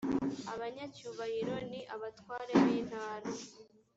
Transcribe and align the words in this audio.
abanyacyubahiro 0.53 1.55
ni 1.69 1.79
abatware 1.95 2.53
b’intara 2.63 3.29